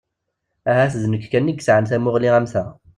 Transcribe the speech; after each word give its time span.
Ahat 0.69 0.93
d 1.01 1.03
nekk 1.07 1.25
kan 1.31 1.51
i 1.51 1.53
yesɛan 1.55 1.85
tamuɣli 1.89 2.29
am 2.37 2.45
ta? 2.53 2.63